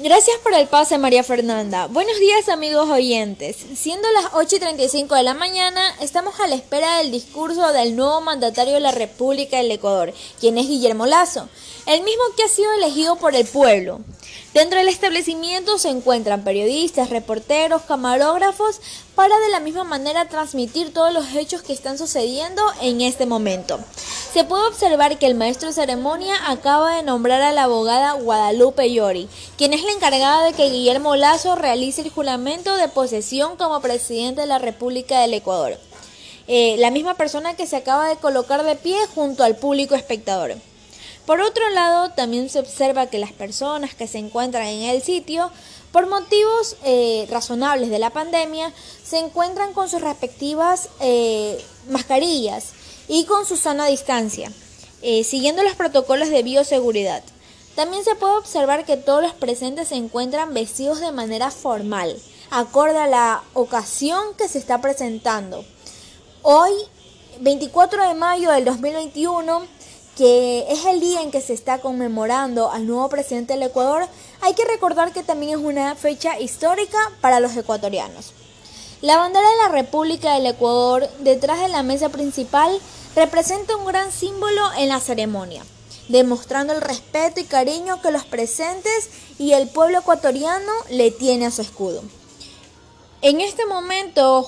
Gracias 0.00 0.36
por 0.44 0.54
el 0.54 0.68
pase, 0.68 0.96
María 0.96 1.24
Fernanda. 1.24 1.88
Buenos 1.88 2.20
días, 2.20 2.48
amigos 2.48 2.88
oyentes. 2.88 3.56
Siendo 3.74 4.06
las 4.12 4.26
8 4.32 4.54
y 4.54 4.58
35 4.60 5.16
de 5.16 5.24
la 5.24 5.34
mañana, 5.34 5.92
estamos 6.00 6.38
a 6.38 6.46
la 6.46 6.54
espera 6.54 6.98
del 6.98 7.10
discurso 7.10 7.72
del 7.72 7.96
nuevo 7.96 8.20
mandatario 8.20 8.74
de 8.74 8.80
la 8.80 8.92
República 8.92 9.56
del 9.56 9.72
Ecuador, 9.72 10.14
quien 10.38 10.56
es 10.56 10.68
Guillermo 10.68 11.04
Lazo, 11.04 11.48
el 11.86 12.04
mismo 12.04 12.22
que 12.36 12.44
ha 12.44 12.48
sido 12.48 12.72
elegido 12.74 13.16
por 13.16 13.34
el 13.34 13.44
pueblo. 13.44 13.98
Dentro 14.54 14.78
del 14.78 14.88
establecimiento 14.88 15.78
se 15.78 15.88
encuentran 15.88 16.44
periodistas, 16.44 17.10
reporteros, 17.10 17.82
camarógrafos, 17.82 18.80
para 19.16 19.36
de 19.40 19.48
la 19.48 19.58
misma 19.58 19.82
manera 19.82 20.28
transmitir 20.28 20.92
todos 20.92 21.12
los 21.12 21.34
hechos 21.34 21.62
que 21.62 21.72
están 21.72 21.98
sucediendo 21.98 22.62
en 22.80 23.00
este 23.00 23.26
momento. 23.26 23.80
Se 24.32 24.44
puede 24.44 24.66
observar 24.68 25.18
que 25.18 25.24
el 25.24 25.34
maestro 25.34 25.72
ceremonia 25.72 26.34
acaba 26.50 26.96
de 26.96 27.02
nombrar 27.02 27.40
a 27.40 27.50
la 27.50 27.62
abogada 27.62 28.12
Guadalupe 28.12 28.92
Yori, 28.92 29.26
quien 29.56 29.72
es 29.72 29.82
la 29.82 29.92
encargada 29.92 30.44
de 30.44 30.52
que 30.52 30.68
Guillermo 30.68 31.16
Lazo 31.16 31.54
realice 31.54 32.02
el 32.02 32.10
juramento 32.10 32.76
de 32.76 32.88
posesión 32.88 33.56
como 33.56 33.80
presidente 33.80 34.42
de 34.42 34.46
la 34.46 34.58
República 34.58 35.20
del 35.20 35.32
Ecuador. 35.32 35.78
Eh, 36.46 36.76
la 36.78 36.90
misma 36.90 37.14
persona 37.14 37.56
que 37.56 37.66
se 37.66 37.76
acaba 37.76 38.06
de 38.06 38.16
colocar 38.16 38.64
de 38.64 38.76
pie 38.76 38.98
junto 39.14 39.44
al 39.44 39.56
público 39.56 39.94
espectador. 39.94 40.56
Por 41.24 41.40
otro 41.40 41.66
lado, 41.70 42.10
también 42.10 42.50
se 42.50 42.58
observa 42.58 43.06
que 43.06 43.18
las 43.18 43.32
personas 43.32 43.94
que 43.94 44.06
se 44.06 44.18
encuentran 44.18 44.66
en 44.66 44.90
el 44.90 45.02
sitio, 45.02 45.50
por 45.90 46.06
motivos 46.06 46.76
eh, 46.84 47.26
razonables 47.30 47.88
de 47.88 47.98
la 47.98 48.10
pandemia, 48.10 48.74
se 49.02 49.18
encuentran 49.18 49.72
con 49.72 49.88
sus 49.88 50.02
respectivas 50.02 50.90
eh, 51.00 51.58
mascarillas 51.88 52.74
y 53.08 53.24
con 53.24 53.46
su 53.46 53.56
sana 53.56 53.86
distancia, 53.86 54.52
eh, 55.02 55.24
siguiendo 55.24 55.62
los 55.62 55.74
protocolos 55.74 56.28
de 56.28 56.42
bioseguridad. 56.42 57.22
También 57.74 58.04
se 58.04 58.14
puede 58.14 58.36
observar 58.36 58.84
que 58.84 58.96
todos 58.96 59.22
los 59.22 59.34
presentes 59.34 59.88
se 59.88 59.94
encuentran 59.94 60.52
vestidos 60.52 61.00
de 61.00 61.12
manera 61.12 61.50
formal, 61.50 62.16
acorde 62.50 62.98
a 62.98 63.06
la 63.06 63.42
ocasión 63.54 64.34
que 64.36 64.48
se 64.48 64.58
está 64.58 64.80
presentando. 64.80 65.64
Hoy, 66.42 66.72
24 67.40 68.08
de 68.08 68.14
mayo 68.14 68.50
del 68.50 68.64
2021, 68.64 69.62
que 70.16 70.66
es 70.68 70.84
el 70.86 70.98
día 70.98 71.22
en 71.22 71.30
que 71.30 71.40
se 71.40 71.54
está 71.54 71.78
conmemorando 71.78 72.70
al 72.70 72.86
nuevo 72.86 73.08
presidente 73.08 73.52
del 73.52 73.62
Ecuador, 73.62 74.08
hay 74.40 74.54
que 74.54 74.64
recordar 74.64 75.12
que 75.12 75.22
también 75.22 75.58
es 75.58 75.64
una 75.64 75.94
fecha 75.94 76.38
histórica 76.40 76.98
para 77.20 77.38
los 77.38 77.56
ecuatorianos. 77.56 78.32
La 79.00 79.16
bandera 79.16 79.48
de 79.48 79.56
la 79.58 79.68
República 79.68 80.34
del 80.34 80.46
Ecuador, 80.46 81.08
detrás 81.20 81.60
de 81.60 81.68
la 81.68 81.84
mesa 81.84 82.08
principal, 82.08 82.76
representa 83.14 83.76
un 83.76 83.86
gran 83.86 84.10
símbolo 84.10 84.60
en 84.76 84.88
la 84.88 84.98
ceremonia, 84.98 85.62
demostrando 86.08 86.72
el 86.72 86.80
respeto 86.80 87.38
y 87.38 87.44
cariño 87.44 88.02
que 88.02 88.10
los 88.10 88.24
presentes 88.24 89.10
y 89.38 89.52
el 89.52 89.68
pueblo 89.68 90.00
ecuatoriano 90.00 90.72
le 90.90 91.12
tiene 91.12 91.46
a 91.46 91.52
su 91.52 91.62
escudo. 91.62 92.02
En 93.22 93.40
este 93.40 93.66
momento, 93.66 94.44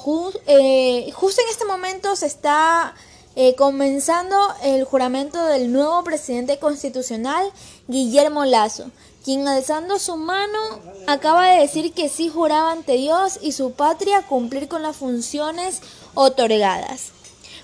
eh, 0.47 1.13
justo 1.13 1.43
en 1.43 1.49
este 1.49 1.65
momento 1.65 2.17
se 2.17 2.27
está 2.27 2.95
eh, 3.43 3.55
comenzando 3.55 4.37
el 4.63 4.85
juramento 4.85 5.43
del 5.47 5.73
nuevo 5.73 6.05
presidente 6.05 6.59
constitucional, 6.59 7.51
Guillermo 7.89 8.45
Lazo, 8.45 8.91
quien 9.25 9.49
alzando 9.49 9.99
su 9.99 10.19
mano 10.19 10.59
acaba 11.07 11.49
de 11.49 11.61
decir 11.61 11.95
que 11.95 12.11
sí 12.11 12.29
juraba 12.29 12.71
ante 12.71 12.99
Dios 12.99 13.39
y 13.41 13.53
su 13.53 13.73
patria 13.73 14.21
cumplir 14.29 14.69
con 14.69 14.83
las 14.83 14.95
funciones 14.95 15.81
otorgadas. 16.13 17.13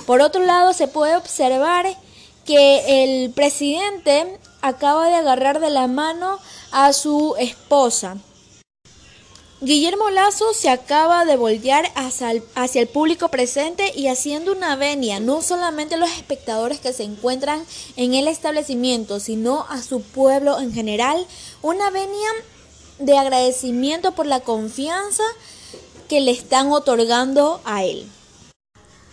Por 0.06 0.22
otro 0.22 0.42
lado, 0.42 0.72
se 0.72 0.88
puede 0.88 1.14
observar 1.14 1.86
que 2.46 3.02
el 3.04 3.30
presidente 3.32 4.38
acaba 4.62 5.08
de 5.08 5.16
agarrar 5.16 5.60
de 5.60 5.68
la 5.68 5.88
mano 5.88 6.38
a 6.72 6.94
su 6.94 7.34
esposa. 7.38 8.16
Guillermo 9.62 10.10
Lazo 10.10 10.52
se 10.52 10.68
acaba 10.68 11.24
de 11.24 11.38
voltear 11.38 11.90
hacia 11.94 12.30
el, 12.30 12.88
público 12.88 13.30
presente 13.30 13.90
y 13.96 14.08
haciendo 14.08 14.52
una 14.52 14.76
venia, 14.76 15.18
no 15.18 15.40
solamente 15.40 15.94
a 15.94 15.98
los 15.98 16.10
espectadores 16.10 16.78
que 16.78 16.92
se 16.92 17.04
encuentran 17.04 17.64
en 17.96 18.12
el 18.12 18.28
establecimiento, 18.28 19.18
sino 19.18 19.64
a 19.70 19.80
su 19.80 20.02
pueblo 20.02 20.60
en 20.60 20.74
general, 20.74 21.26
una 21.62 21.88
venia 21.88 22.28
de 22.98 23.16
agradecimiento 23.16 24.12
por 24.12 24.26
la 24.26 24.40
confianza 24.40 25.24
que 26.06 26.20
le 26.20 26.32
están 26.32 26.70
otorgando 26.70 27.62
a 27.64 27.82
él. 27.82 28.06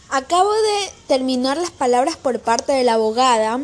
Acabo 0.10 0.52
de 0.52 0.92
terminar 1.08 1.56
las 1.56 1.72
palabras 1.72 2.18
por 2.18 2.42
parte 2.42 2.74
de 2.74 2.84
la 2.84 2.96
abogada 2.96 3.62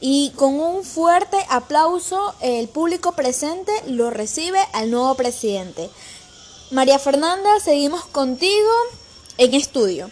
y 0.00 0.30
con 0.36 0.60
un 0.60 0.84
fuerte 0.84 1.38
aplauso 1.48 2.34
el 2.40 2.68
público 2.68 3.12
presente 3.12 3.72
lo 3.86 4.10
recibe 4.10 4.58
al 4.72 4.90
nuevo 4.90 5.14
presidente. 5.14 5.88
María 6.70 6.98
Fernanda, 6.98 7.60
seguimos 7.60 8.04
contigo 8.06 8.70
en 9.38 9.54
estudio. 9.54 10.10